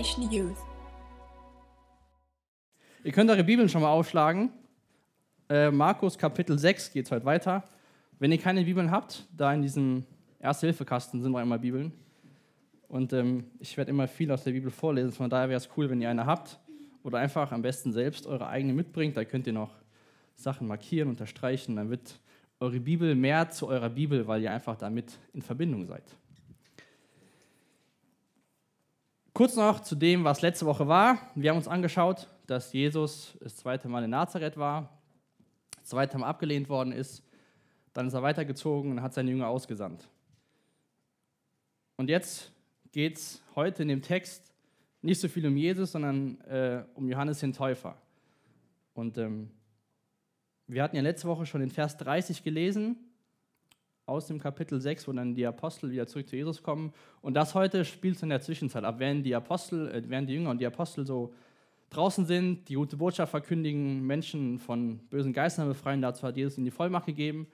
[0.00, 0.56] Generation Youth.
[3.04, 4.50] Ihr könnt eure Bibeln schon mal aufschlagen.
[5.48, 7.64] Äh, Markus Kapitel 6 geht heute weiter.
[8.18, 10.04] Wenn ihr keine Bibeln habt, da in diesem
[10.38, 11.92] Erste-Hilfe-Kasten sind noch einmal Bibeln.
[12.88, 15.90] Und ähm, ich werde immer viel aus der Bibel vorlesen, von daher wäre es cool,
[15.90, 16.58] wenn ihr eine habt.
[17.02, 19.16] Oder einfach am besten selbst eure eigene mitbringt.
[19.16, 19.70] Da könnt ihr noch
[20.34, 21.76] Sachen markieren, unterstreichen.
[21.76, 22.20] Dann wird
[22.58, 26.04] eure Bibel mehr zu eurer Bibel, weil ihr einfach damit in Verbindung seid.
[29.40, 31.30] Kurz noch zu dem, was letzte Woche war.
[31.34, 35.00] Wir haben uns angeschaut, dass Jesus das zweite Mal in Nazareth war,
[35.78, 37.22] das zweite Mal abgelehnt worden ist.
[37.94, 40.06] Dann ist er weitergezogen und hat seine Jünger ausgesandt.
[41.96, 42.52] Und jetzt
[42.92, 44.52] geht es heute in dem Text
[45.00, 47.96] nicht so viel um Jesus, sondern äh, um Johannes den Täufer.
[48.92, 49.50] Und ähm,
[50.66, 53.09] wir hatten ja letzte Woche schon den Vers 30 gelesen
[54.10, 56.92] aus dem Kapitel 6, wo dann die Apostel wieder zurück zu Jesus kommen.
[57.22, 60.34] Und das heute spielt es in der Zwischenzeit ab, während die Apostel, äh, während die
[60.34, 61.32] Jünger und die Apostel so
[61.90, 66.64] draußen sind, die gute Botschaft verkündigen, Menschen von bösen Geistern befreien, dazu hat Jesus ihnen
[66.64, 67.46] die Vollmacht gegeben.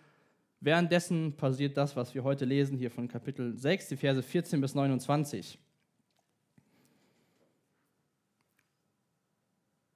[0.61, 4.75] Währenddessen passiert das, was wir heute lesen, hier von Kapitel 6, die Verse 14 bis
[4.75, 5.59] 29.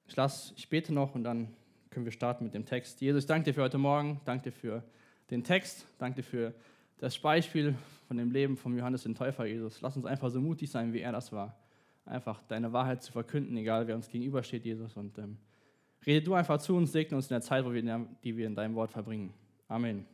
[0.07, 1.49] Ich lasse, ich bete noch und dann
[1.89, 3.01] können wir starten mit dem Text.
[3.01, 4.83] Jesus, ich danke dir für heute Morgen, danke dir für
[5.31, 6.55] den Text, danke für
[6.99, 7.75] das Beispiel
[8.09, 9.81] von dem Leben von Johannes den Täufer, Jesus.
[9.81, 11.57] Lass uns einfach so mutig sein, wie er das war.
[12.05, 14.97] Einfach deine Wahrheit zu verkünden, egal wer uns gegenübersteht, Jesus.
[14.97, 15.39] Und ähm,
[16.05, 18.55] rede du einfach zu uns, segne uns in der Zeit, wo wir, die wir in
[18.55, 19.33] deinem Wort verbringen.
[19.69, 20.05] Amen.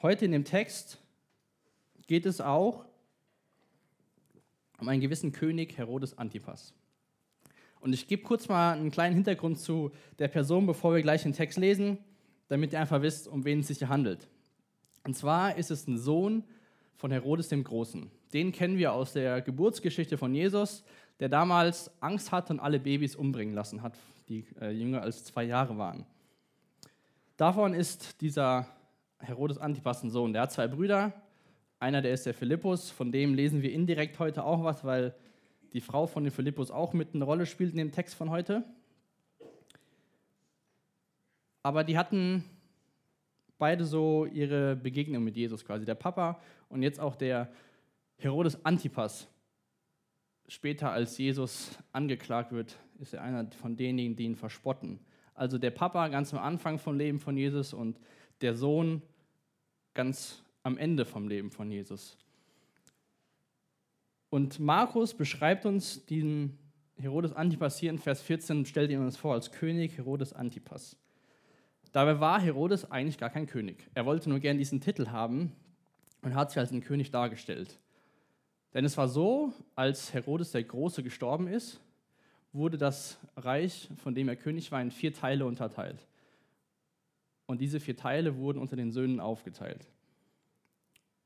[0.00, 1.02] Heute in dem Text
[2.06, 2.84] geht es auch
[4.78, 6.72] um einen gewissen König Herodes Antipas.
[7.80, 11.32] Und ich gebe kurz mal einen kleinen Hintergrund zu der Person, bevor wir gleich den
[11.32, 11.98] Text lesen,
[12.48, 14.28] damit ihr einfach wisst, um wen es sich hier handelt.
[15.04, 16.44] Und zwar ist es ein Sohn
[16.96, 18.10] von Herodes dem Großen.
[18.32, 20.84] Den kennen wir aus der Geburtsgeschichte von Jesus,
[21.20, 23.96] der damals Angst hatte und alle Babys umbringen lassen hat,
[24.28, 26.04] die äh, jünger als zwei Jahre waren.
[27.36, 28.66] Davon ist dieser
[29.20, 30.32] Herodes Antipas ein Sohn.
[30.32, 31.12] Der hat zwei Brüder.
[31.80, 35.14] Einer, der ist der Philippus, von dem lesen wir indirekt heute auch was, weil
[35.72, 38.64] die Frau von dem Philippus auch mit eine Rolle spielt in dem Text von heute.
[41.62, 42.44] Aber die hatten
[43.58, 45.84] beide so ihre Begegnung mit Jesus quasi.
[45.84, 47.50] Der Papa und jetzt auch der
[48.16, 49.28] Herodes Antipas.
[50.48, 54.98] Später, als Jesus angeklagt wird, ist er einer von denjenigen, die ihn verspotten.
[55.34, 58.00] Also der Papa ganz am Anfang vom Leben von Jesus und
[58.40, 59.02] der Sohn
[59.94, 62.16] ganz am Ende vom Leben von Jesus.
[64.30, 66.58] Und Markus beschreibt uns diesen
[66.96, 70.96] Herodes Antipas hier in Vers 14, stellt ihn uns vor als König Herodes Antipas.
[71.92, 73.88] Dabei war Herodes eigentlich gar kein König.
[73.94, 75.52] Er wollte nur gern diesen Titel haben
[76.22, 77.78] und hat sich als ein König dargestellt.
[78.74, 81.80] Denn es war so, als Herodes der Große gestorben ist,
[82.52, 86.06] wurde das Reich, von dem er König war, in vier Teile unterteilt.
[87.46, 89.86] Und diese vier Teile wurden unter den Söhnen aufgeteilt.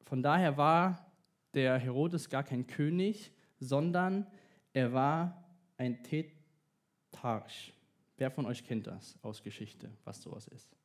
[0.04, 1.11] Von daher war
[1.54, 4.26] der Herodes gar kein König, sondern
[4.72, 5.44] er war
[5.76, 7.72] ein Tetrarch.
[8.16, 10.76] Wer von euch kennt das aus Geschichte, was sowas ist?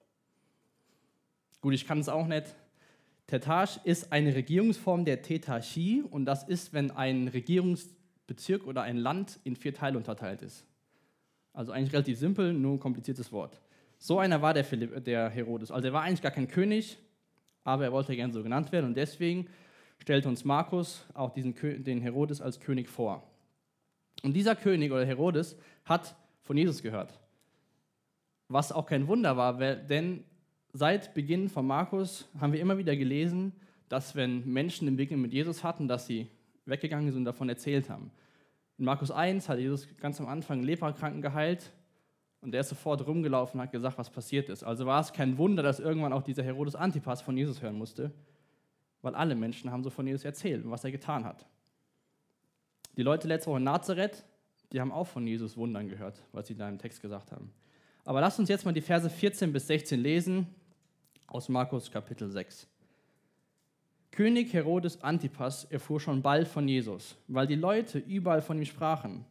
[1.62, 2.56] Gut, ich kann es auch nicht.
[3.28, 9.40] Tetrarch ist eine Regierungsform der Tetrarchie und das ist, wenn ein Regierungsbezirk oder ein Land
[9.44, 10.66] in vier Teile unterteilt ist.
[11.52, 13.60] Also eigentlich relativ simpel, nur ein kompliziertes Wort.
[13.98, 15.72] So einer war der, Philipp, der Herodes.
[15.72, 16.98] Also er war eigentlich gar kein König,
[17.64, 19.48] aber er wollte gern so genannt werden und deswegen
[20.00, 23.24] stellt uns Markus auch diesen, den Herodes als König vor.
[24.24, 27.20] Und dieser König oder Herodes hat von Jesus gehört.
[28.48, 30.24] Was auch kein Wunder war, denn
[30.74, 33.52] seit Beginn von Markus haben wir immer wieder gelesen,
[33.90, 36.28] dass wenn Menschen den Beginn mit Jesus hatten, dass sie
[36.66, 38.12] weggegangen sind und davon erzählt haben.
[38.78, 41.72] In Markus 1 hat Jesus ganz am Anfang einen Leperkranken geheilt
[42.42, 44.64] und der ist sofort rumgelaufen und hat gesagt, was passiert ist.
[44.64, 48.12] Also war es kein Wunder, dass irgendwann auch dieser Herodes Antipas von Jesus hören musste
[49.02, 51.46] weil alle Menschen haben so von Jesus erzählt und was er getan hat.
[52.98, 54.24] Die Leute letzte Woche in Nazareth,
[54.72, 57.52] die haben auch von Jesus Wundern gehört, was sie da im Text gesagt haben.
[58.04, 60.48] Aber lasst uns jetzt mal die Verse 14 bis 16 lesen
[61.28, 62.68] aus Markus Kapitel 6.
[64.12, 69.26] König Herodes Antipas erfuhr schon bald von Jesus, weil die Leute überall von ihm sprachen.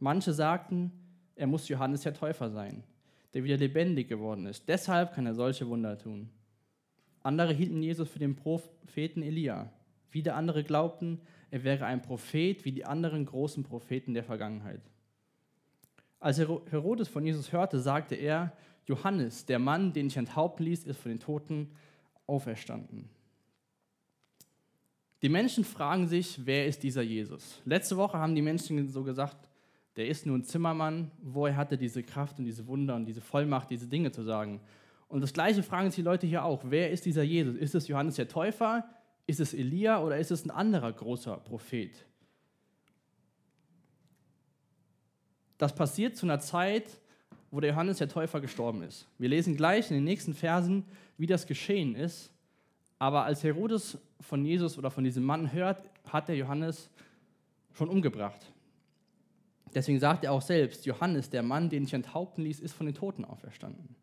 [0.00, 0.90] Manche sagten,
[1.36, 2.82] er muss Johannes der Täufer sein,
[3.34, 4.68] der wieder lebendig geworden ist.
[4.68, 6.28] Deshalb kann er solche Wunder tun.
[7.22, 9.70] Andere hielten Jesus für den Propheten Elia.
[10.10, 11.20] Wieder andere glaubten,
[11.50, 14.80] er wäre ein Prophet wie die anderen großen Propheten der Vergangenheit.
[16.18, 18.52] Als Herodes von Jesus hörte, sagte er,
[18.86, 21.70] Johannes, der Mann, den ich enthaupten ließ, ist von den Toten
[22.26, 23.08] auferstanden.
[25.22, 27.60] Die Menschen fragen sich, wer ist dieser Jesus?
[27.64, 29.48] Letzte Woche haben die Menschen so gesagt,
[29.96, 33.20] der ist nur ein Zimmermann, woher hat er diese Kraft und diese Wunder und diese
[33.20, 34.60] Vollmacht, diese Dinge zu sagen?
[35.12, 37.54] Und das Gleiche fragen sich die Leute hier auch, wer ist dieser Jesus?
[37.56, 38.88] Ist es Johannes der Täufer?
[39.26, 42.06] Ist es Elia oder ist es ein anderer großer Prophet?
[45.58, 46.86] Das passiert zu einer Zeit,
[47.50, 49.06] wo der Johannes der Täufer gestorben ist.
[49.18, 50.82] Wir lesen gleich in den nächsten Versen,
[51.18, 52.32] wie das geschehen ist.
[52.98, 56.88] Aber als Herodes von Jesus oder von diesem Mann hört, hat der Johannes
[57.74, 58.50] schon umgebracht.
[59.74, 62.94] Deswegen sagt er auch selbst, Johannes, der Mann, den ich enthaupten ließ, ist von den
[62.94, 63.94] Toten auferstanden.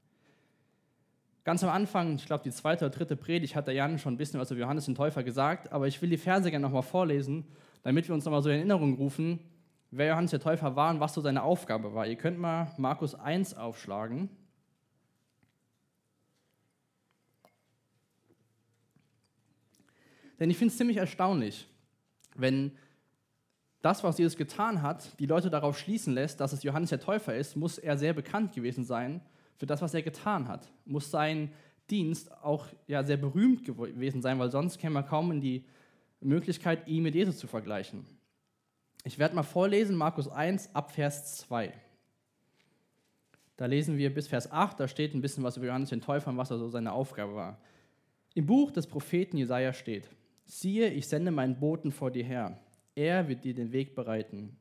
[1.50, 4.18] Ganz am Anfang, ich glaube die zweite oder dritte Predigt, hat der Jan schon ein
[4.18, 7.44] bisschen was über Johannes den Täufer gesagt, aber ich will die Verse gerne nochmal vorlesen,
[7.82, 9.40] damit wir uns nochmal so in Erinnerung rufen,
[9.90, 12.06] wer Johannes der Täufer war und was so seine Aufgabe war.
[12.06, 14.30] Ihr könnt mal Markus 1 aufschlagen.
[20.40, 21.66] Denn ich finde es ziemlich erstaunlich,
[22.36, 22.78] wenn
[23.82, 27.34] das, was Jesus getan hat, die Leute darauf schließen lässt, dass es Johannes der Täufer
[27.34, 29.22] ist, muss er sehr bekannt gewesen sein
[29.60, 30.72] für das, was er getan hat.
[30.86, 31.52] Muss sein
[31.90, 35.66] Dienst auch ja, sehr berühmt gewesen sein, weil sonst käme man kaum in die
[36.22, 38.06] Möglichkeit, ihn mit Jesus zu vergleichen.
[39.04, 41.74] Ich werde mal vorlesen, Markus 1 ab Vers 2.
[43.58, 46.30] Da lesen wir bis Vers 8, da steht ein bisschen was über Johannes den Täufer
[46.30, 47.60] und was also seine Aufgabe war.
[48.34, 50.10] Im Buch des Propheten Jesaja steht:
[50.46, 52.60] Siehe, ich sende meinen Boten vor dir her.
[52.96, 54.58] Er wird dir den Weg bereiten.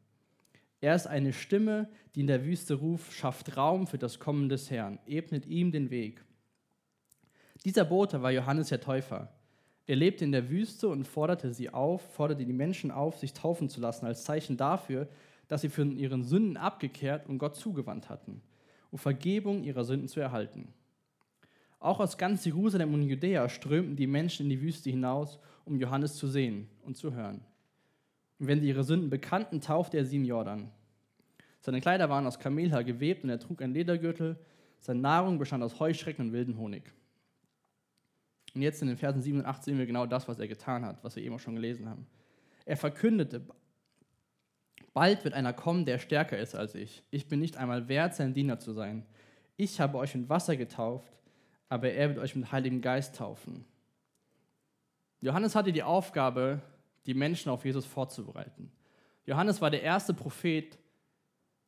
[0.81, 4.71] Er ist eine Stimme, die in der Wüste ruft, schafft Raum für das Kommen des
[4.71, 6.25] Herrn, ebnet ihm den Weg.
[7.65, 9.33] Dieser Bote war Johannes der Täufer.
[9.87, 13.69] Er lebte in der Wüste und forderte sie auf, forderte die Menschen auf, sich taufen
[13.69, 15.09] zu lassen, als Zeichen dafür,
[15.49, 18.43] dass sie von ihren Sünden abgekehrt und Gott zugewandt hatten,
[18.91, 20.73] um Vergebung ihrer Sünden zu erhalten.
[21.81, 26.17] Auch aus ganz Jerusalem und Judäa strömten die Menschen in die Wüste hinaus, um Johannes
[26.17, 27.41] zu sehen und zu hören.
[28.39, 30.71] Und wenn sie ihre Sünden bekannten, taufte er sie im Jordan.
[31.61, 34.39] Seine Kleider waren aus Kamelhaar gewebt und er trug einen Ledergürtel.
[34.79, 36.93] Seine Nahrung bestand aus Heuschrecken und wilden Honig.
[38.55, 40.85] Und jetzt in den Versen 7 und 8 sehen wir genau das, was er getan
[40.85, 42.07] hat, was wir eben auch schon gelesen haben.
[42.65, 43.43] Er verkündete,
[44.95, 47.03] bald wird einer kommen, der stärker ist als ich.
[47.11, 49.05] Ich bin nicht einmal wert, sein Diener zu sein.
[49.57, 51.13] Ich habe euch mit Wasser getauft,
[51.69, 53.65] aber er wird euch mit Heiligem Geist taufen.
[55.21, 56.63] Johannes hatte die Aufgabe,
[57.09, 58.71] die Menschen auf Jesus vorzubereiten.
[59.27, 60.79] Johannes war der erste Prophet,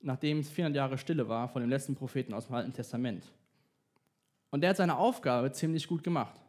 [0.00, 3.24] nachdem es 400 Jahre Stille war, von dem letzten Propheten aus dem Alten Testament.
[4.50, 6.40] Und er hat seine Aufgabe ziemlich gut gemacht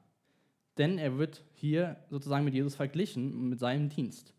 [0.78, 4.34] denn er wird hier sozusagen mit Jesus verglichen, mit seinem Dienst.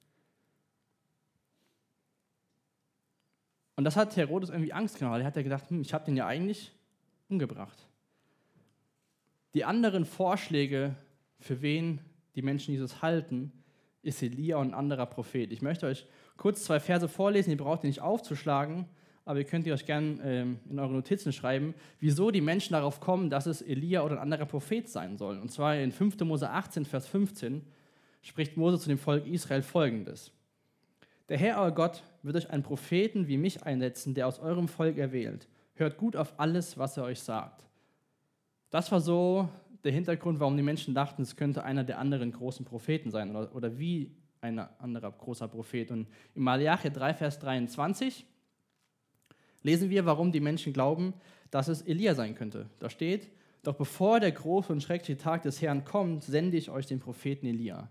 [3.77, 6.17] Und das hat Herodes irgendwie Angst weil er hat ja gedacht, hm, ich habe den
[6.17, 6.73] ja eigentlich
[7.29, 7.87] umgebracht.
[9.55, 10.95] Die anderen Vorschläge,
[11.39, 12.01] für wen
[12.35, 13.53] die Menschen Jesus halten,
[14.03, 15.53] ist Elia und ein anderer Prophet.
[15.53, 16.07] Ich möchte euch
[16.37, 18.87] kurz zwei Verse vorlesen, ihr braucht die nicht aufzuschlagen,
[19.25, 23.01] aber ihr könnt ihr euch gerne ähm, in eure Notizen schreiben, wieso die Menschen darauf
[23.01, 25.39] kommen, dass es Elia oder ein anderer Prophet sein soll.
[25.39, 26.21] Und zwar in 5.
[26.21, 27.63] Mose 18, Vers 15
[28.23, 30.33] spricht Mose zu dem Volk Israel folgendes.
[31.29, 34.99] Der Herr, euer Gott, wird euch einen Propheten wie mich einsetzen, der aus eurem Volk
[34.99, 35.49] erwählt.
[35.75, 37.65] Hört gut auf alles, was er euch sagt.
[38.71, 39.49] Das war so
[39.85, 43.55] der Hintergrund, warum die Menschen dachten, es könnte einer der anderen großen Propheten sein oder,
[43.55, 45.91] oder wie ein anderer großer Prophet.
[45.91, 48.27] Und in Malachi 3, Vers 23
[49.63, 51.15] lesen wir, warum die Menschen glauben,
[51.51, 52.69] dass es Elia sein könnte.
[52.79, 53.29] Da steht,
[53.63, 57.47] doch bevor der große und schreckliche Tag des Herrn kommt, sende ich euch den Propheten
[57.47, 57.89] Elia.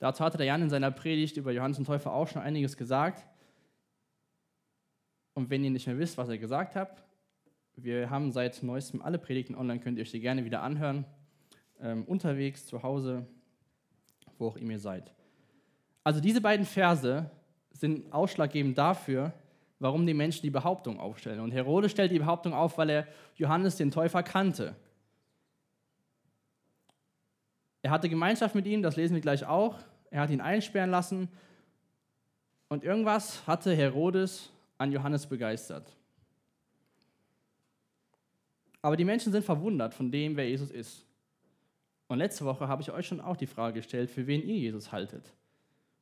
[0.00, 3.24] Dazu hatte der Jan in seiner Predigt über Johannes den Täufer auch schon einiges gesagt.
[5.34, 7.04] Und wenn ihr nicht mehr wisst, was er gesagt hat,
[7.76, 11.04] wir haben seit neuestem alle Predigten online, könnt ihr euch die gerne wieder anhören.
[11.80, 13.26] Ähm, unterwegs, zu Hause,
[14.38, 15.12] wo auch immer ihr seid.
[16.04, 17.30] Also diese beiden Verse
[17.72, 19.32] sind ausschlaggebend dafür,
[19.78, 21.40] warum die Menschen die Behauptung aufstellen.
[21.40, 24.76] Und Herodes stellt die Behauptung auf, weil er Johannes den Täufer kannte.
[27.82, 29.78] Er hatte Gemeinschaft mit ihm, das lesen wir gleich auch.
[30.10, 31.28] Er hat ihn einsperren lassen.
[32.68, 35.96] Und irgendwas hatte Herodes an Johannes begeistert.
[38.82, 41.06] Aber die Menschen sind verwundert von dem, wer Jesus ist.
[42.08, 44.92] Und letzte Woche habe ich euch schon auch die Frage gestellt, für wen ihr Jesus
[44.92, 45.32] haltet.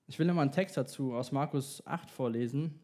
[0.09, 2.81] Ich will nochmal einen Text dazu aus Markus 8 vorlesen,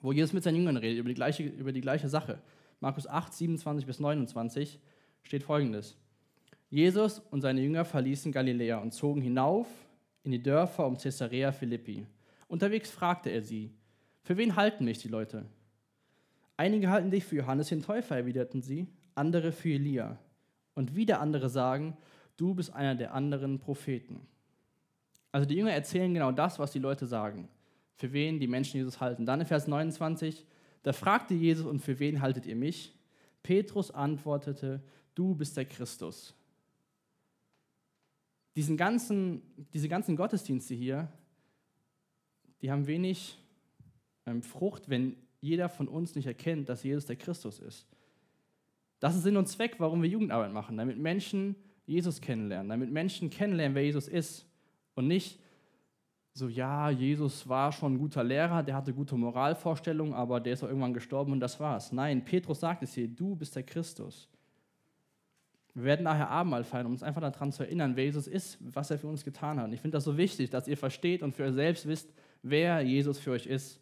[0.00, 2.40] wo Jesus mit seinen Jüngern redet über die gleiche, über die gleiche Sache.
[2.78, 4.78] Markus 8, 27 bis 29
[5.22, 5.98] steht folgendes.
[6.70, 9.66] Jesus und seine Jünger verließen Galiläa und zogen hinauf
[10.22, 12.06] in die Dörfer um Caesarea Philippi.
[12.48, 13.70] Unterwegs fragte er sie,
[14.22, 15.44] für wen halten mich die Leute?
[16.56, 18.86] Einige halten dich für Johannes den Täufer, erwiderten sie,
[19.20, 20.18] andere für Elia.
[20.74, 21.96] Und wieder andere sagen,
[22.36, 24.26] du bist einer der anderen Propheten.
[25.30, 27.48] Also die Jünger erzählen genau das, was die Leute sagen,
[27.96, 29.26] für wen die Menschen Jesus halten.
[29.26, 30.46] Dann in Vers 29,
[30.82, 32.92] da fragte Jesus, und für wen haltet ihr mich?
[33.42, 34.82] Petrus antwortete,
[35.14, 36.34] du bist der Christus.
[38.56, 41.08] Diesen ganzen, diese ganzen Gottesdienste hier,
[42.62, 43.38] die haben wenig
[44.26, 47.86] ähm, Frucht, wenn jeder von uns nicht erkennt, dass Jesus der Christus ist.
[49.00, 53.30] Das ist Sinn und Zweck, warum wir Jugendarbeit machen, damit Menschen Jesus kennenlernen, damit Menschen
[53.30, 54.46] kennenlernen, wer Jesus ist
[54.94, 55.40] und nicht
[56.32, 60.62] so, ja, Jesus war schon ein guter Lehrer, der hatte gute Moralvorstellungen, aber der ist
[60.62, 61.90] auch irgendwann gestorben und das war's.
[61.90, 64.28] Nein, Petrus sagt es hier, du bist der Christus.
[65.74, 68.90] Wir werden nachher Abendmahl feiern, um uns einfach daran zu erinnern, wer Jesus ist, was
[68.90, 69.66] er für uns getan hat.
[69.66, 72.80] Und ich finde das so wichtig, dass ihr versteht und für euch selbst wisst, wer
[72.80, 73.79] Jesus für euch ist.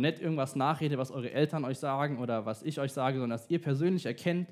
[0.00, 3.38] Und nicht irgendwas nachredet, was eure Eltern euch sagen oder was ich euch sage, sondern
[3.38, 4.48] dass ihr persönlich erkennt,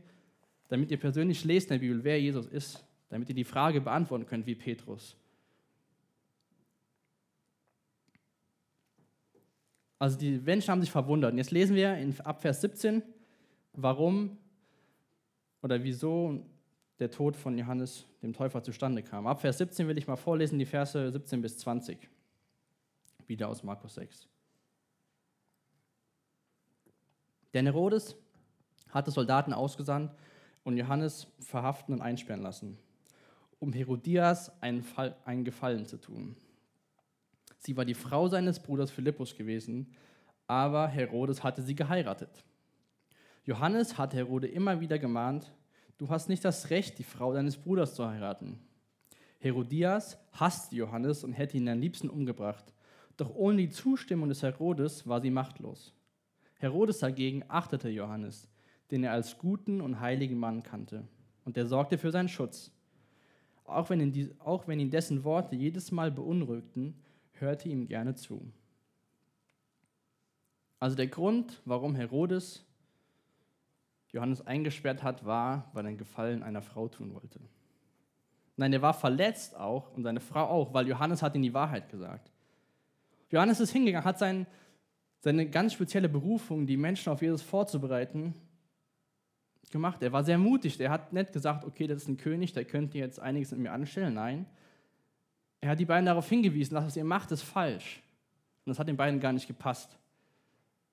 [0.69, 4.26] damit ihr persönlich lest in der Bibel, wer Jesus ist, damit ihr die Frage beantworten
[4.26, 5.17] könnt wie Petrus.
[9.99, 11.33] Also die Menschen haben sich verwundert.
[11.33, 13.02] Und jetzt lesen wir in Abvers 17,
[13.73, 14.37] warum
[15.62, 16.45] oder wieso
[16.99, 19.26] der Tod von Johannes dem Täufer zustande kam.
[19.26, 22.07] Ab Vers 17 will ich mal vorlesen, die Verse 17 bis 20.
[23.26, 24.28] Wieder aus Markus 6.
[27.55, 28.17] Denn Herodes
[28.90, 30.12] hatte Soldaten ausgesandt
[30.64, 32.78] und Johannes verhaften und einsperren lassen,
[33.59, 36.37] um Herodias einen, Fall, einen Gefallen zu tun.
[37.59, 39.95] Sie war die Frau seines Bruders Philippus gewesen,
[40.47, 42.45] aber Herodes hatte sie geheiratet.
[43.45, 45.52] Johannes hat Herode immer wieder gemahnt,
[45.97, 48.61] du hast nicht das Recht, die Frau deines Bruders zu heiraten.
[49.40, 52.75] Herodias hasste Johannes und hätte ihn am liebsten umgebracht.
[53.17, 55.95] Doch ohne die Zustimmung des Herodes war sie machtlos.
[56.58, 58.48] Herodes dagegen achtete Johannes,
[58.90, 61.06] den er als guten und heiligen Mann kannte,
[61.44, 62.70] und er sorgte für seinen Schutz.
[63.64, 66.94] Auch wenn, ihn auch wenn ihn dessen Worte jedes Mal beunruhigten,
[67.32, 68.52] hörte ihm gerne zu.
[70.80, 72.64] Also der Grund, warum Herodes
[74.10, 77.40] Johannes eingesperrt hat, war, weil er einen Gefallen einer Frau tun wollte.
[78.56, 81.90] Nein, er war verletzt auch und seine Frau auch, weil Johannes hat ihm die Wahrheit
[81.90, 82.32] gesagt.
[83.30, 84.46] Johannes ist hingegangen, hat sein,
[85.20, 88.34] seine ganz spezielle Berufung, die Menschen auf Jesus vorzubereiten,
[89.70, 90.02] gemacht.
[90.02, 90.80] Er war sehr mutig.
[90.80, 93.72] Er hat nicht gesagt, okay, das ist ein König, der könnte jetzt einiges mit mir
[93.72, 94.14] anstellen.
[94.14, 94.46] Nein,
[95.60, 98.02] er hat die beiden darauf hingewiesen, dass was ihr macht, ist falsch.
[98.64, 99.98] Und das hat den beiden gar nicht gepasst.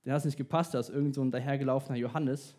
[0.03, 2.55] Den hat es nicht gepasst, dass irgend so ein dahergelaufener Johannes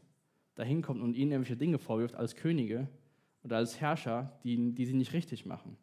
[0.54, 2.88] da hinkommt und ihnen irgendwelche Dinge vorwirft als Könige
[3.44, 5.76] oder als Herrscher, die, die sie nicht richtig machen.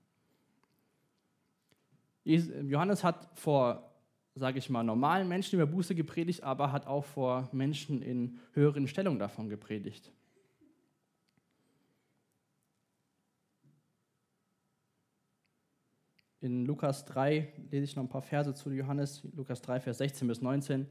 [2.25, 3.92] Johannes hat vor,
[4.35, 8.87] sage ich mal, normalen Menschen über Buße gepredigt, aber hat auch vor Menschen in höheren
[8.87, 10.11] Stellungen davon gepredigt.
[16.41, 20.27] In Lukas 3 lese ich noch ein paar Verse zu Johannes, Lukas 3, Vers 16
[20.27, 20.87] bis 19.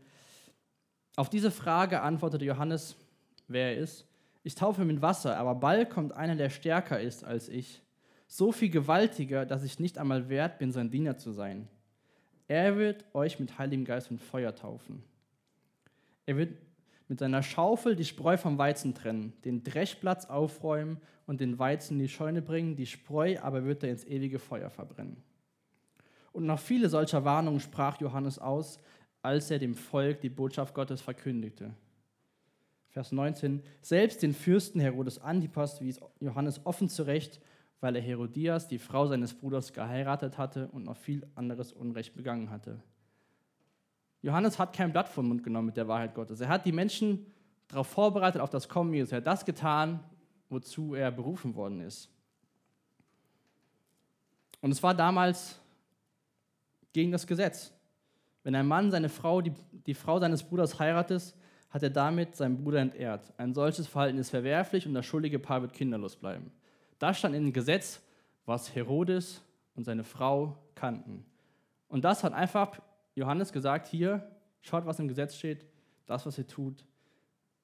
[1.17, 2.97] Auf diese Frage antwortete Johannes,
[3.49, 4.07] wer er ist.
[4.45, 7.83] Ich taufe mit Wasser, aber bald kommt einer, der stärker ist als ich.
[8.27, 11.69] So viel gewaltiger, dass ich nicht einmal wert bin, sein Diener zu sein.
[12.53, 15.03] Er wird euch mit Heiligem Geist und Feuer taufen.
[16.27, 16.53] Er wird
[17.09, 22.01] mit seiner Schaufel die Spreu vom Weizen trennen, den Dreschplatz aufräumen und den Weizen in
[22.01, 25.17] die Scheune bringen, die Spreu aber wird er ins ewige Feuer verbrennen.
[26.33, 28.79] Und noch viele solcher Warnungen sprach Johannes aus,
[29.23, 31.73] als er dem Volk die Botschaft Gottes verkündigte.
[32.91, 37.41] Vers 19, selbst den Fürsten Herodes Antipas wies Johannes offen zurecht,
[37.83, 42.49] weil er Herodias, die Frau seines Bruders, geheiratet hatte und noch viel anderes Unrecht begangen
[42.49, 42.81] hatte.
[44.23, 46.41] Johannes hat kein Blatt vom Mund genommen mit der Wahrheit Gottes.
[46.41, 47.27] Er hat die Menschen
[47.67, 49.11] darauf vorbereitet, auf das Kommen Jesus.
[49.11, 49.99] Er hat das getan,
[50.49, 52.09] wozu er berufen worden ist.
[54.61, 55.61] Und es war damals
[56.93, 57.73] gegen das Gesetz.
[58.45, 59.55] Wenn ein Mann seine Frau, die,
[59.87, 61.35] die Frau seines Bruders heiratet,
[61.71, 63.33] hat er damit seinen Bruder entehrt.
[63.39, 66.53] Ein solches Verhalten ist verwerflich und das schuldige Paar wird kinderlos bleiben.
[67.03, 68.01] Das stand in dem Gesetz,
[68.47, 69.43] was Herodes
[69.75, 71.25] und seine Frau kannten.
[71.89, 72.81] Und das hat einfach
[73.15, 74.31] Johannes gesagt, hier,
[74.61, 75.67] schaut, was im Gesetz steht,
[76.07, 76.85] das, was ihr tut,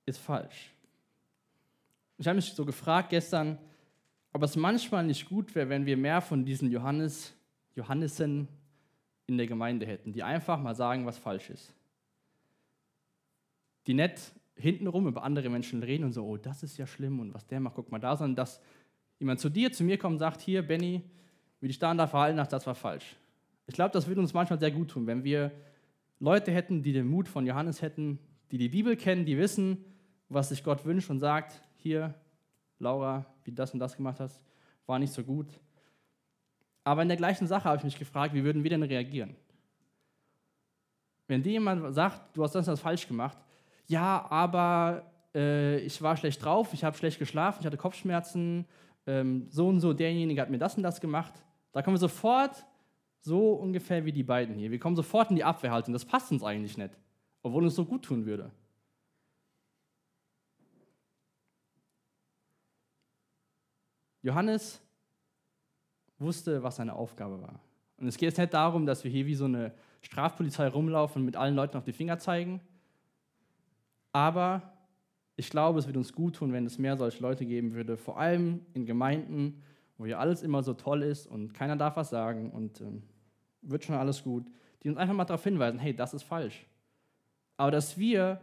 [0.06, 0.72] ist falsch.
[2.18, 3.58] Ich habe mich so gefragt gestern,
[4.32, 7.32] ob es manchmal nicht gut wäre, wenn wir mehr von diesen Johannes,
[7.76, 8.48] Johannissen
[9.26, 11.72] in der Gemeinde hätten, die einfach mal sagen, was falsch ist
[13.88, 17.32] die nicht hintenrum über andere Menschen reden und so, oh, das ist ja schlimm und
[17.32, 18.60] was der macht, guck mal da, sondern dass
[19.18, 21.02] jemand zu dir, zu mir kommt und sagt, hier, Benny,
[21.60, 23.16] wie dich da und da verhalten hast, das war falsch.
[23.66, 25.52] Ich glaube, das würde uns manchmal sehr gut tun, wenn wir
[26.20, 28.18] Leute hätten, die den Mut von Johannes hätten,
[28.50, 29.84] die die Bibel kennen, die wissen,
[30.28, 32.14] was sich Gott wünscht und sagt, hier,
[32.78, 34.42] Laura, wie du das und das gemacht hast,
[34.86, 35.48] war nicht so gut.
[36.84, 39.36] Aber in der gleichen Sache habe ich mich gefragt, wie würden wir denn reagieren?
[41.26, 43.36] Wenn dir jemand sagt, du hast das und das falsch gemacht,
[43.86, 48.66] ja, aber äh, ich war schlecht drauf, ich habe schlecht geschlafen, ich hatte Kopfschmerzen,
[49.08, 51.32] ähm, so und so, derjenige hat mir das und das gemacht,
[51.72, 52.66] da kommen wir sofort
[53.20, 54.70] so ungefähr wie die beiden hier.
[54.70, 55.94] Wir kommen sofort in die Abwehrhaltung.
[55.94, 56.96] Das passt uns eigentlich nicht,
[57.42, 58.52] obwohl uns so gut tun würde.
[64.22, 64.82] Johannes
[66.18, 67.60] wusste, was seine Aufgabe war.
[67.96, 69.72] Und es geht jetzt nicht darum, dass wir hier wie so eine
[70.02, 72.60] Strafpolizei rumlaufen und mit allen Leuten auf die Finger zeigen.
[74.12, 74.77] Aber
[75.38, 78.18] ich glaube, es wird uns gut tun, wenn es mehr solche Leute geben würde, vor
[78.18, 79.62] allem in Gemeinden,
[79.96, 83.04] wo hier alles immer so toll ist und keiner darf was sagen und ähm,
[83.62, 84.50] wird schon alles gut,
[84.82, 86.66] die uns einfach mal darauf hinweisen, hey, das ist falsch.
[87.56, 88.40] Aber dass wir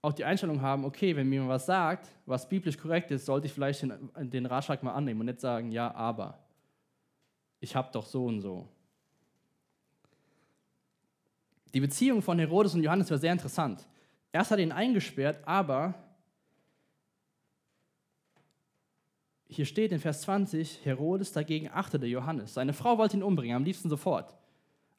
[0.00, 3.46] auch die Einstellung haben, okay, wenn mir jemand was sagt, was biblisch korrekt ist, sollte
[3.46, 3.92] ich vielleicht den,
[4.30, 6.38] den Ratschlag mal annehmen und nicht sagen, ja, aber
[7.60, 8.66] ich habe doch so und so.
[11.74, 13.86] Die Beziehung von Herodes und Johannes war sehr interessant.
[14.32, 15.94] Erst hat er ihn eingesperrt, aber
[19.48, 22.54] hier steht in Vers 20, Herodes dagegen achtete Johannes.
[22.54, 24.34] Seine Frau wollte ihn umbringen, am liebsten sofort.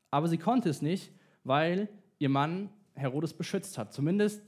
[0.10, 1.12] Aber sie konnte es nicht,
[1.44, 3.94] weil ihr Mann Herodes beschützt hat.
[3.94, 4.42] Zumindest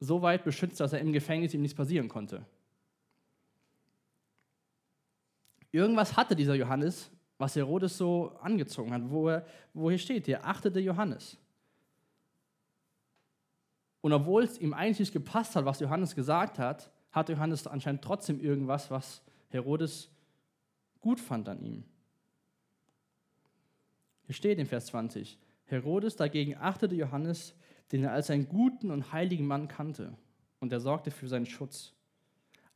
[0.00, 2.44] so weit beschützt, dass er im Gefängnis ihm nichts passieren konnte.
[5.72, 10.46] Irgendwas hatte dieser Johannes, was Herodes so angezogen hat, wo, er, wo hier steht, er
[10.46, 11.38] achtete Johannes.
[14.06, 18.02] Und obwohl es ihm eigentlich nicht gepasst hat, was Johannes gesagt hat, hat Johannes anscheinend
[18.02, 20.12] trotzdem irgendwas, was Herodes
[21.00, 21.82] gut fand an ihm.
[24.26, 27.56] Hier steht in Vers 20, Herodes dagegen achtete Johannes,
[27.90, 30.16] den er als einen guten und heiligen Mann kannte,
[30.60, 31.92] und er sorgte für seinen Schutz.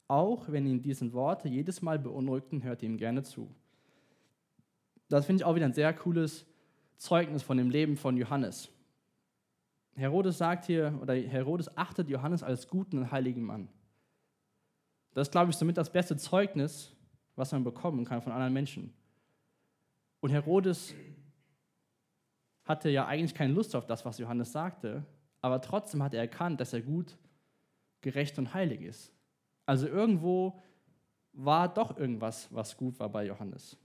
[0.08, 3.48] Auch wenn ihn diese Worte jedes Mal beunruhigten, hörte ihm gerne zu.
[5.08, 6.44] Das finde ich auch wieder ein sehr cooles
[6.96, 8.72] Zeugnis von dem Leben von Johannes.
[9.96, 13.68] Herodes sagt hier, oder Herodes achtet Johannes als guten und heiligen Mann.
[15.12, 16.94] Das ist, glaube ich, somit das beste Zeugnis,
[17.36, 18.92] was man bekommen kann von anderen Menschen.
[20.20, 20.94] Und Herodes
[22.64, 25.04] hatte ja eigentlich keine Lust auf das, was Johannes sagte,
[25.40, 27.16] aber trotzdem hat er erkannt, dass er gut,
[28.00, 29.12] gerecht und heilig ist.
[29.66, 30.60] Also irgendwo
[31.32, 33.76] war doch irgendwas, was gut war bei Johannes.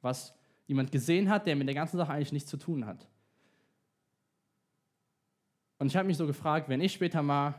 [0.00, 0.34] Was
[0.66, 3.08] jemand gesehen hat, der mit der ganzen Sache eigentlich nichts zu tun hat.
[5.78, 7.54] Und ich habe mich so gefragt, wenn ich später mal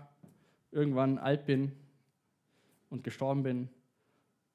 [0.72, 1.72] irgendwann alt bin
[2.90, 3.70] und gestorben bin,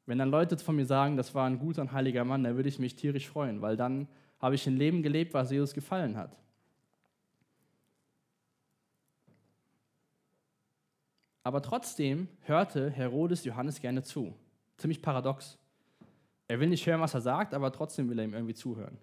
[0.06, 2.68] wenn dann Leute von mir sagen, das war ein guter und heiliger Mann, dann würde
[2.68, 4.06] ich mich tierisch freuen, weil dann
[4.38, 6.36] habe ich ein Leben gelebt, was Jesus gefallen hat.
[11.42, 14.34] Aber trotzdem hörte Herodes Johannes gerne zu.
[14.76, 15.58] Ziemlich paradox.
[16.48, 18.98] Er will nicht hören, was er sagt, aber trotzdem will er ihm irgendwie zuhören.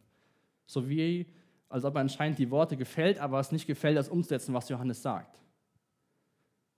[0.67, 1.27] So wie,
[1.71, 5.01] als ob er anscheinend die Worte gefällt, aber es nicht gefällt, das umzusetzen, was Johannes
[5.01, 5.41] sagt.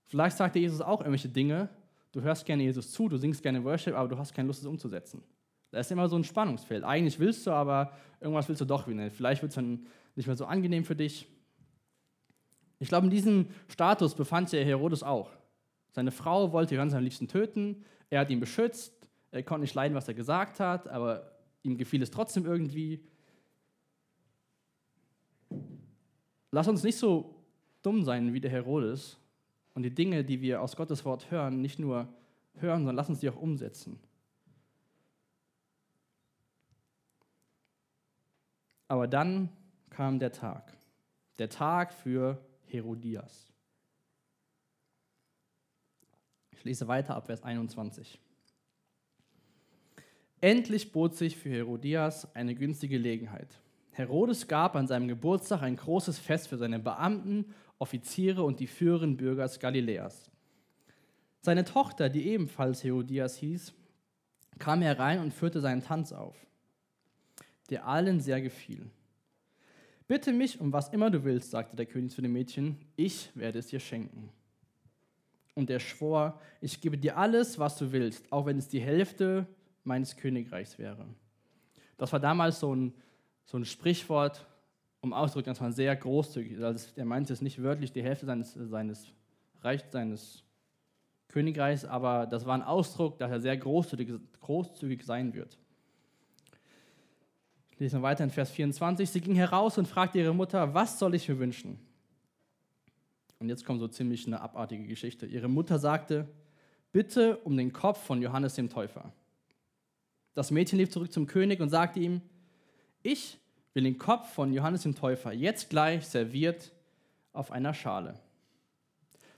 [0.06, 1.68] Vielleicht sagte Jesus auch irgendwelche Dinge,
[2.12, 4.66] du hörst gerne Jesus zu, du singst gerne Worship, aber du hast keine Lust, es
[4.66, 5.22] umzusetzen.
[5.70, 6.84] Da ist immer so ein Spannungsfeld.
[6.84, 9.10] Eigentlich willst du, aber irgendwas willst du doch wieder.
[9.10, 11.26] Vielleicht wird es dann nicht mehr so angenehm für dich.
[12.78, 15.30] Ich glaube, in diesem Status befand sich Herodes auch.
[15.90, 17.84] Seine Frau wollte Johannes am liebsten töten.
[18.10, 19.08] Er hat ihn beschützt.
[19.32, 23.04] Er konnte nicht leiden, was er gesagt hat, aber ihm gefiel es trotzdem irgendwie.
[26.54, 27.34] Lass uns nicht so
[27.82, 29.18] dumm sein wie der Herodes
[29.74, 32.06] und die Dinge, die wir aus Gottes Wort hören, nicht nur
[32.58, 33.98] hören, sondern lass uns die auch umsetzen.
[38.86, 39.48] Aber dann
[39.90, 40.72] kam der Tag,
[41.40, 43.52] der Tag für Herodias.
[46.52, 48.20] Ich lese weiter ab Vers 21.
[50.40, 53.58] Endlich bot sich für Herodias eine günstige Gelegenheit.
[53.94, 59.16] Herodes gab an seinem Geburtstag ein großes Fest für seine Beamten, Offiziere und die führenden
[59.16, 60.30] Bürger Galiläas.
[61.40, 63.74] Seine Tochter, die ebenfalls Herodias hieß,
[64.58, 66.36] kam herein und führte seinen Tanz auf
[67.70, 68.90] der allen sehr gefiel.
[70.06, 73.58] Bitte mich um was immer du willst, sagte der König zu dem Mädchen, ich werde
[73.58, 74.28] es dir schenken.
[75.54, 79.46] Und er schwor, ich gebe dir alles, was du willst, auch wenn es die Hälfte
[79.84, 81.06] meines Königreichs wäre.
[81.96, 82.92] Das war damals so ein,
[83.44, 84.46] so ein Sprichwort,
[85.00, 86.62] um auszudrücken, dass man sehr großzügig ist.
[86.62, 89.12] Also er meinte es nicht wörtlich die Hälfte seines, seines
[89.60, 90.42] Reichs, seines
[91.28, 95.58] Königreichs, aber das war ein Ausdruck, dass er sehr großzügig, großzügig sein wird.
[97.78, 99.10] Lesen wir weiter in Vers 24.
[99.10, 101.78] Sie ging heraus und fragte ihre Mutter, was soll ich mir wünschen?
[103.40, 105.26] Und jetzt kommt so ziemlich eine abartige Geschichte.
[105.26, 106.28] Ihre Mutter sagte,
[106.92, 109.12] bitte um den Kopf von Johannes dem Täufer.
[110.34, 112.22] Das Mädchen lief zurück zum König und sagte ihm,
[113.04, 113.38] ich
[113.74, 116.72] will den Kopf von Johannes dem Täufer jetzt gleich serviert
[117.32, 118.18] auf einer Schale.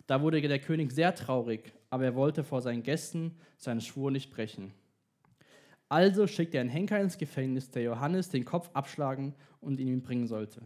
[0.07, 4.31] Da wurde der König sehr traurig, aber er wollte vor seinen Gästen seinen Schwur nicht
[4.31, 4.73] brechen.
[5.89, 10.29] Also schickte er einen Henker ins Gefängnis, der Johannes den Kopf abschlagen und ihn bringen
[10.29, 10.63] sollte.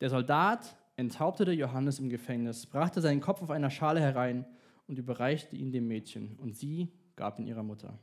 [0.00, 4.44] Der Soldat enthauptete Johannes im Gefängnis, brachte seinen Kopf auf einer Schale herein
[4.86, 7.98] und überreichte ihn dem Mädchen, und sie gab ihn ihrer Mutter.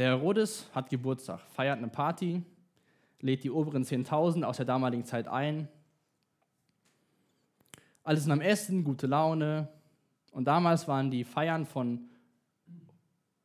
[0.00, 2.42] Der Herodes hat Geburtstag, feiert eine Party,
[3.20, 5.68] lädt die oberen 10.000 aus der damaligen Zeit ein.
[8.02, 9.68] Alles sind am Essen, gute Laune.
[10.32, 12.08] Und damals waren die Feiern von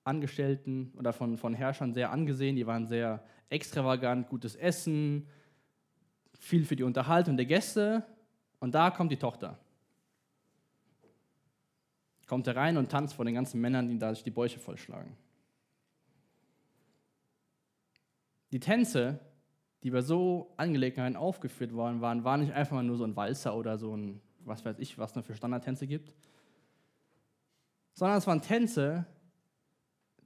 [0.05, 2.55] Angestellten oder von, von Herrschern sehr angesehen.
[2.55, 5.27] Die waren sehr extravagant, gutes Essen,
[6.39, 8.05] viel für die Unterhaltung der Gäste.
[8.61, 9.59] Und da kommt die Tochter.
[12.27, 15.17] Kommt herein und tanzt vor den ganzen Männern, die da sich die Bäuche vollschlagen.
[18.55, 19.19] Die Tänze,
[19.83, 23.77] die bei so Angelegenheiten aufgeführt worden waren, waren nicht einfach nur so ein Walzer oder
[23.77, 26.13] so ein, was weiß ich, was es noch für Standardtänze gibt,
[27.91, 29.05] sondern es waren Tänze,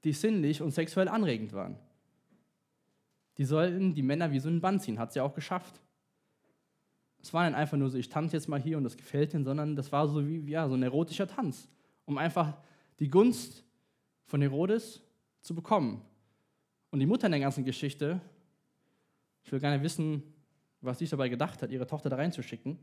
[0.04, 1.80] die sinnlich und sexuell anregend waren.
[3.39, 5.82] Die sollten die Männer wie so ein Band ziehen, hat sie auch geschafft.
[7.24, 9.44] Es war nicht einfach nur so, ich tanze jetzt mal hier und das gefällt ihnen,
[9.44, 11.68] sondern das war so wie ja, so ein erotischer Tanz,
[12.06, 12.56] um einfach
[13.00, 13.65] die Gunst
[14.28, 15.02] von Herodes
[15.42, 16.06] zu bekommen.
[16.91, 18.19] Und die Mutter in der ganzen Geschichte,
[19.43, 20.23] ich will gerne wissen,
[20.82, 22.80] was sie dabei gedacht hat, ihre Tochter da reinzuschicken.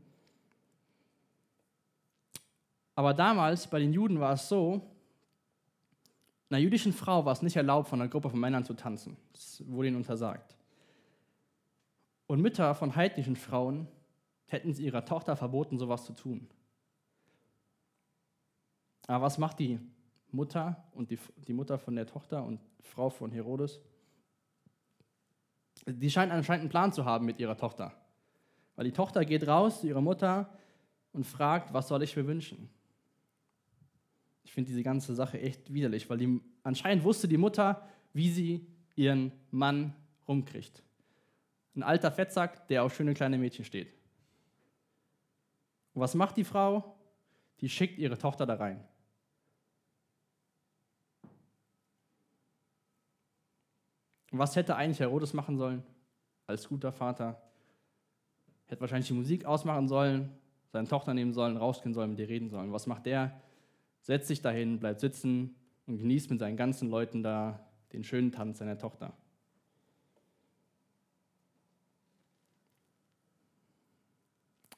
[2.95, 4.81] Aber damals bei den Juden war es so,
[6.49, 9.17] einer jüdischen Frau war es nicht erlaubt, von einer Gruppe von Männern zu tanzen.
[9.33, 10.55] Das wurde ihnen untersagt.
[12.25, 13.87] Und Mütter von heidnischen Frauen
[14.45, 16.47] hätten sie ihrer Tochter verboten, sowas zu tun.
[19.07, 19.79] Aber was macht die
[20.31, 23.81] Mutter und die, die Mutter von der Tochter und Frau von Herodes?
[25.85, 27.93] Die scheint anscheinend einen Plan zu haben mit ihrer Tochter.
[28.75, 30.49] Weil die Tochter geht raus zu ihrer Mutter
[31.11, 32.69] und fragt, was soll ich mir wünschen?
[34.43, 38.67] Ich finde diese ganze Sache echt widerlich, weil die, anscheinend wusste die Mutter, wie sie
[38.95, 39.93] ihren Mann
[40.27, 40.83] rumkriegt.
[41.75, 43.93] Ein alter Fettsack, der auf schöne kleine Mädchen steht.
[45.93, 46.95] Und was macht die Frau?
[47.61, 48.83] Die schickt ihre Tochter da rein.
[54.31, 55.83] Was hätte eigentlich Herodes machen sollen
[56.47, 57.41] als guter Vater?
[58.67, 60.31] Hätte wahrscheinlich die Musik ausmachen sollen,
[60.71, 62.71] seine Tochter nehmen sollen, rausgehen sollen, mit ihr reden sollen.
[62.73, 63.41] Was macht der?
[64.01, 68.59] Setzt sich dahin, bleibt sitzen und genießt mit seinen ganzen Leuten da den schönen Tanz
[68.59, 69.13] seiner Tochter.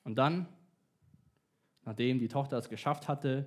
[0.03, 0.47] Und dann,
[1.85, 3.45] nachdem die Tochter es geschafft hatte,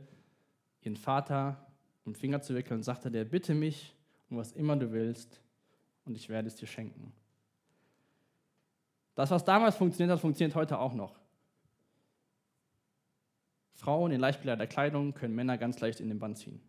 [0.80, 1.66] ihren Vater
[2.04, 3.96] um den Finger zu wickeln, sagte der, bitte mich
[4.28, 5.40] um was immer du willst,
[6.04, 7.12] und ich werde es dir schenken.
[9.14, 11.20] Das, was damals funktioniert hat, funktioniert heute auch noch.
[13.74, 16.60] Frauen in leicht Kleidung können Männer ganz leicht in den Bann ziehen.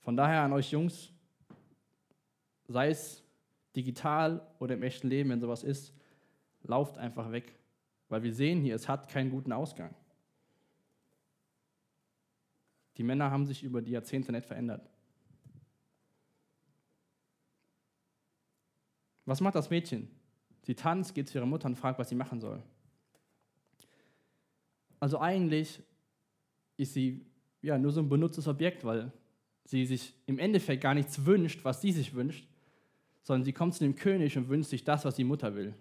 [0.00, 1.10] Von daher an euch Jungs,
[2.68, 3.24] sei es
[3.74, 5.92] digital oder im echten Leben, wenn sowas ist,
[6.62, 7.52] lauft einfach weg.
[8.08, 9.94] Weil wir sehen hier, es hat keinen guten Ausgang.
[12.96, 14.88] Die Männer haben sich über die Jahrzehnte nicht verändert.
[19.26, 20.08] Was macht das Mädchen?
[20.62, 22.62] Sie tanzt, geht zu ihrer Mutter und fragt, was sie machen soll.
[24.98, 25.82] Also eigentlich
[26.76, 27.26] ist sie
[27.62, 29.12] ja nur so ein benutztes Objekt, weil
[29.64, 32.48] sie sich im Endeffekt gar nichts wünscht, was sie sich wünscht,
[33.22, 35.74] sondern sie kommt zu dem König und wünscht sich das, was die Mutter will.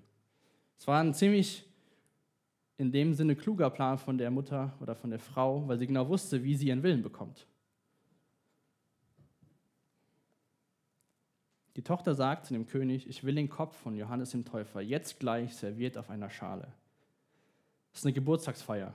[0.78, 1.64] Es war ein ziemlich
[2.78, 6.10] in dem Sinne kluger Plan von der Mutter oder von der Frau, weil sie genau
[6.10, 7.48] wusste, wie sie ihren Willen bekommt.
[11.76, 15.20] Die Tochter sagt zu dem König, ich will den Kopf von Johannes dem Täufer jetzt
[15.20, 16.68] gleich serviert auf einer Schale.
[17.92, 18.94] Das ist eine Geburtstagsfeier.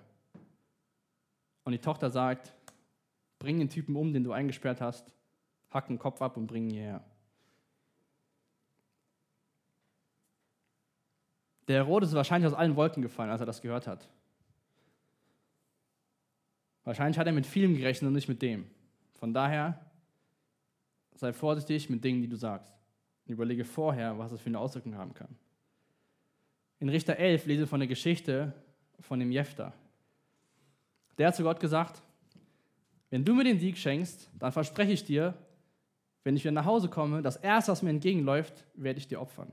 [1.65, 2.55] Und die Tochter sagt,
[3.39, 5.13] bring den Typen um, den du eingesperrt hast,
[5.71, 7.05] hack den Kopf ab und bring ihn hierher.
[11.69, 14.09] Der Herodes ist wahrscheinlich aus allen Wolken gefallen, als er das gehört hat.
[16.85, 18.67] Wahrscheinlich hat er mit vielem gerechnet und nicht mit dem.
[19.19, 19.79] Von daher
[21.21, 22.73] sei vorsichtig mit Dingen, die du sagst.
[23.27, 25.37] Und überlege vorher, was es für eine Auswirkung haben kann.
[26.79, 28.55] In Richter 11 lese ich von der Geschichte
[29.01, 29.75] von dem Jefter.
[31.19, 32.03] Der hat zu Gott gesagt,
[33.11, 35.35] wenn du mir den Sieg schenkst, dann verspreche ich dir,
[36.25, 39.53] wenn ich wieder nach Hause komme, das Erste, was mir entgegenläuft, werde ich dir opfern.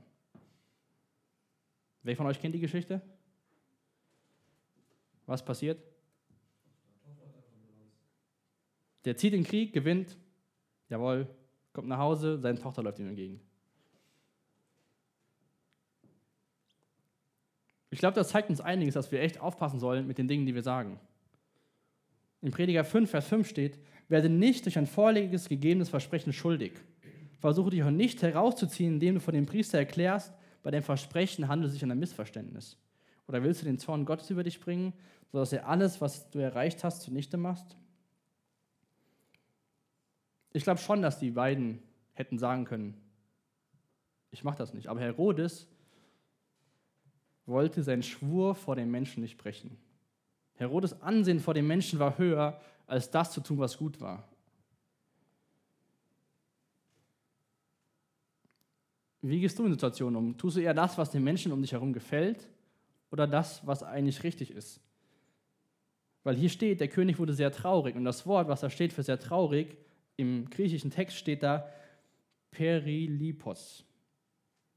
[2.02, 3.02] Wer von euch kennt die Geschichte?
[5.26, 5.82] Was passiert?
[9.04, 10.16] Der zieht den Krieg, gewinnt,
[10.88, 11.28] jawohl,
[11.78, 13.40] kommt nach Hause, seine Tochter läuft ihm entgegen.
[17.90, 20.56] Ich glaube, das zeigt uns einiges, dass wir echt aufpassen sollen mit den Dingen, die
[20.56, 20.98] wir sagen.
[22.42, 26.72] In Prediger 5, Vers 5 steht, werde nicht durch ein vorlegiges gegebenes Versprechen schuldig.
[27.38, 31.68] Versuche dich auch nicht herauszuziehen, indem du vor dem Priester erklärst, bei dem Versprechen handelt
[31.68, 32.76] es sich um ein Missverständnis.
[33.28, 34.94] Oder willst du den Zorn Gottes über dich bringen,
[35.30, 37.76] sodass er alles, was du erreicht hast, zunichte machst?
[40.52, 41.82] Ich glaube schon, dass die beiden
[42.14, 42.94] hätten sagen können,
[44.30, 44.88] ich mache das nicht.
[44.88, 45.66] Aber Herodes
[47.46, 49.76] wollte seinen Schwur vor den Menschen nicht brechen.
[50.54, 54.28] Herodes Ansehen vor den Menschen war höher, als das zu tun, was gut war.
[59.22, 60.36] Wie gehst du in Situationen um?
[60.36, 62.48] Tust du eher das, was den Menschen um dich herum gefällt,
[63.10, 64.80] oder das, was eigentlich richtig ist?
[66.24, 67.96] Weil hier steht, der König wurde sehr traurig.
[67.96, 69.76] Und das Wort, was da steht für sehr traurig,
[70.18, 71.68] im griechischen Text steht da
[72.50, 73.84] Perilipos.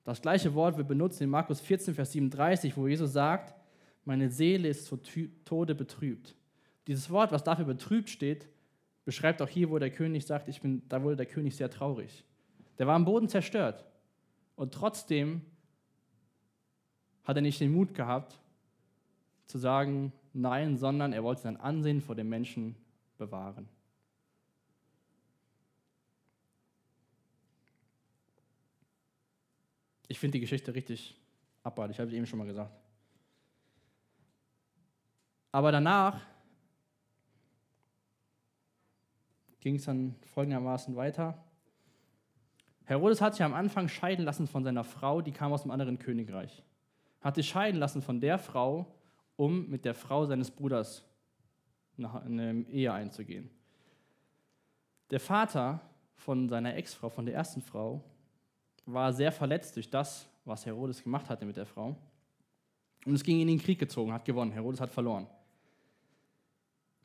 [0.04, 3.54] Das gleiche Wort wird benutzt in Markus 14, Vers 37, wo Jesus sagt,
[4.06, 4.98] meine Seele ist zu
[5.46, 6.36] Tode betrübt.
[6.88, 8.48] Dieses Wort, was dafür betrübt steht,
[9.04, 12.24] beschreibt auch hier, wo der König sagt, ich bin, da wurde der König sehr traurig.
[12.78, 13.86] Der war am Boden zerstört.
[14.56, 15.42] Und trotzdem
[17.24, 18.40] hat er nicht den Mut gehabt,
[19.46, 22.76] zu sagen Nein, sondern er wollte sein Ansehen vor den Menschen
[23.18, 23.68] bewahren.
[30.12, 31.16] Ich finde die Geschichte richtig
[31.64, 32.78] abartig, habe ich eben schon mal gesagt.
[35.54, 36.20] Aber danach
[39.62, 41.42] ging es dann folgendermaßen weiter.
[42.84, 45.98] Herodes hat sich am Anfang scheiden lassen von seiner Frau, die kam aus einem anderen
[45.98, 46.62] Königreich.
[47.22, 48.94] Hat sich scheiden lassen von der Frau,
[49.38, 51.06] um mit der Frau seines Bruders
[51.98, 53.50] eine Ehe einzugehen.
[55.10, 55.80] Der Vater
[56.16, 58.04] von seiner Ex-Frau, von der ersten Frau,
[58.92, 61.96] war sehr verletzt durch das, was Herodes gemacht hatte mit der Frau.
[63.06, 64.52] Und es ging in den Krieg gezogen, hat gewonnen.
[64.52, 65.28] Herodes hat verloren.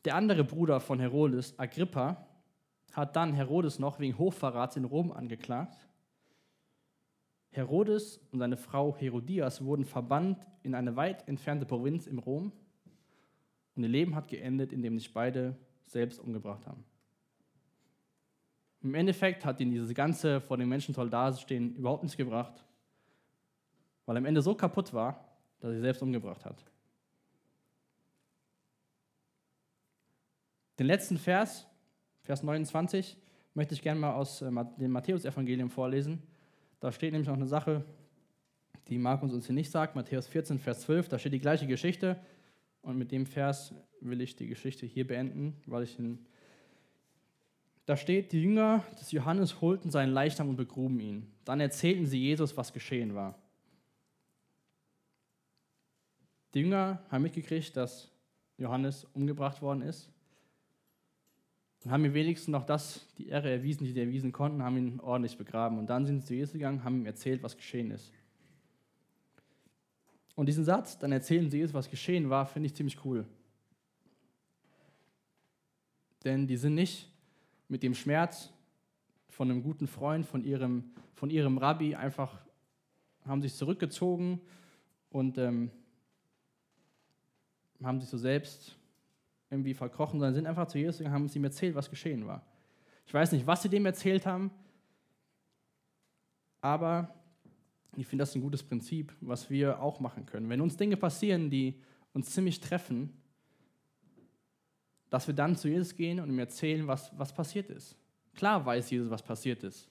[0.04, 2.26] Der andere Bruder von Herodes, Agrippa,
[2.92, 5.86] hat dann Herodes noch wegen Hochverrats in Rom angeklagt.
[7.50, 12.52] Herodes und seine Frau Herodias wurden verbannt in eine weit entfernte Provinz im Rom
[13.74, 16.84] und ihr Leben hat geendet, indem sich beide selbst umgebracht haben.
[18.86, 22.64] Im Endeffekt hat ihn dieses ganze vor den Menschen toll dastehen überhaupt nichts gebracht,
[24.04, 25.24] weil er am Ende so kaputt war,
[25.58, 26.64] dass er sich selbst umgebracht hat.
[30.78, 31.66] Den letzten Vers,
[32.22, 33.16] Vers 29,
[33.54, 36.22] möchte ich gerne mal aus äh, dem Matthäusevangelium vorlesen.
[36.78, 37.84] Da steht nämlich noch eine Sache,
[38.86, 39.96] die Markus uns hier nicht sagt.
[39.96, 42.20] Matthäus 14, Vers 12, da steht die gleiche Geschichte.
[42.82, 46.24] Und mit dem Vers will ich die Geschichte hier beenden, weil ich ihn.
[47.86, 51.32] Da steht, die Jünger des Johannes holten seinen Leichnam und begruben ihn.
[51.44, 53.38] Dann erzählten sie Jesus, was geschehen war.
[56.52, 58.10] Die Jünger haben mitgekriegt, dass
[58.58, 60.10] Johannes umgebracht worden ist
[61.84, 64.98] und haben ihm wenigstens noch das, die Ehre erwiesen, die sie erwiesen konnten, haben ihn
[64.98, 65.78] ordentlich begraben.
[65.78, 68.12] Und dann sind sie zu Jesus gegangen, haben ihm erzählt, was geschehen ist.
[70.34, 73.24] Und diesen Satz, dann erzählen sie Jesus, was geschehen war, finde ich ziemlich cool.
[76.24, 77.08] Denn die sind nicht
[77.68, 78.52] mit dem Schmerz
[79.28, 82.40] von einem guten Freund, von ihrem, von ihrem Rabbi einfach,
[83.24, 84.40] haben sich zurückgezogen
[85.10, 85.70] und ähm,
[87.82, 88.76] haben sich so selbst
[89.50, 92.44] irgendwie verkrochen, sondern sind einfach zu Jesus gegangen haben ihm erzählt, was geschehen war.
[93.06, 94.50] Ich weiß nicht, was sie dem erzählt haben,
[96.60, 97.14] aber
[97.96, 100.48] ich finde das ein gutes Prinzip, was wir auch machen können.
[100.48, 101.80] Wenn uns Dinge passieren, die
[102.12, 103.12] uns ziemlich treffen,
[105.10, 107.96] dass wir dann zu Jesus gehen und ihm erzählen, was, was passiert ist.
[108.34, 109.88] Klar weiß Jesus, was passiert ist.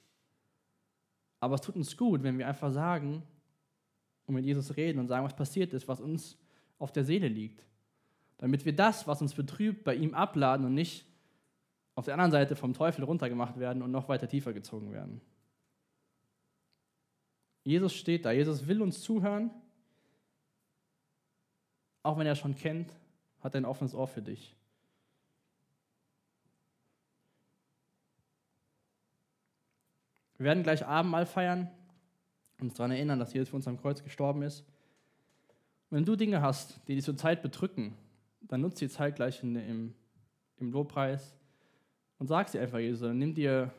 [1.39, 3.23] Aber es tut uns gut, wenn wir einfach sagen
[4.25, 6.38] und mit Jesus reden und sagen, was passiert ist, was uns
[6.78, 7.65] auf der Seele liegt
[8.38, 11.06] damit wir das, was uns betrübt, bei ihm abladen und nicht
[11.95, 15.21] auf der anderen Seite vom Teufel runtergemacht werden und noch weiter tiefer gezogen werden.
[17.63, 19.49] Jesus steht da, Jesus will uns zuhören,
[22.04, 22.91] auch wenn er schon kennt,
[23.39, 24.56] hat er ein offenes Ohr für dich.
[30.45, 31.71] Wir werden gleich Abendmahl feiern
[32.60, 34.63] und uns daran erinnern, dass Jesus für uns am Kreuz gestorben ist.
[35.89, 37.95] wenn du Dinge hast, die dich zur Zeit bedrücken,
[38.41, 39.95] dann nutzt die Zeit gleich in, im,
[40.58, 41.36] im Lobpreis
[42.19, 43.12] und sag sie einfach Jesus.
[43.12, 43.71] Nimm dir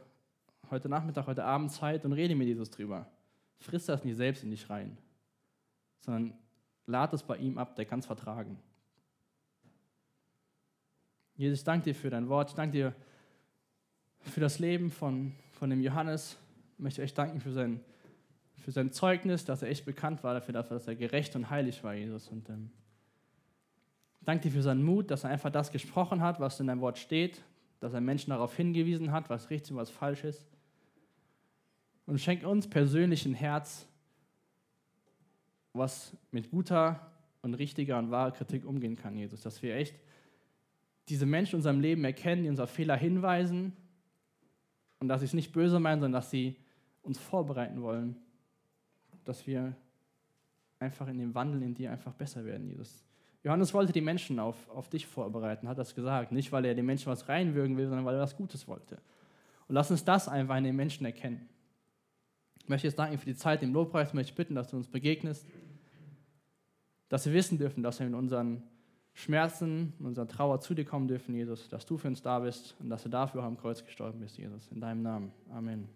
[0.68, 3.06] heute Nachmittag, heute Abend Zeit und rede mit Jesus drüber.
[3.60, 4.98] Friss das nicht selbst in dich rein,
[6.00, 6.36] sondern
[6.86, 8.58] lad es bei ihm ab, der kann es vertragen.
[11.36, 12.48] Jesus, ich danke dir für dein Wort.
[12.48, 12.92] Ich danke dir
[14.18, 16.36] für das Leben von, von dem Johannes.
[16.76, 17.80] Ich möchte echt danken für sein,
[18.56, 21.94] für sein Zeugnis, dass er echt bekannt war dafür, dass er gerecht und heilig war,
[21.94, 22.28] Jesus.
[22.28, 22.70] Und ähm,
[24.20, 26.98] danke dir für seinen Mut, dass er einfach das gesprochen hat, was in deinem Wort
[26.98, 27.42] steht,
[27.80, 30.46] dass er Menschen darauf hingewiesen hat, was richtig und was falsch ist.
[32.04, 33.88] Und schenk uns persönlich ein Herz,
[35.72, 37.10] was mit guter
[37.40, 39.40] und richtiger und wahrer Kritik umgehen kann, Jesus.
[39.40, 39.94] Dass wir echt
[41.08, 43.72] diese Menschen in unserem Leben erkennen, die uns auf Fehler hinweisen
[44.98, 46.56] und dass sie es nicht böse meinen, sondern dass sie
[47.06, 48.16] uns vorbereiten wollen,
[49.24, 49.74] dass wir
[50.78, 53.02] einfach in dem Wandel in dir einfach besser werden, Jesus.
[53.42, 56.32] Johannes wollte die Menschen auf, auf dich vorbereiten, hat das gesagt.
[56.32, 58.96] Nicht, weil er den Menschen was reinwürgen will, sondern weil er was Gutes wollte.
[59.68, 61.48] Und lass uns das einfach in den Menschen erkennen.
[62.58, 64.88] Ich möchte jetzt danken für die Zeit im Lobpreis, ich möchte bitten, dass du uns
[64.88, 65.46] begegnest,
[67.08, 68.64] dass wir wissen dürfen, dass wir in unseren
[69.14, 72.74] Schmerzen, in unserer Trauer zu dir kommen dürfen, Jesus, dass du für uns da bist
[72.80, 74.68] und dass du dafür auch am Kreuz gestorben bist, Jesus.
[74.72, 75.32] In deinem Namen.
[75.52, 75.88] Amen.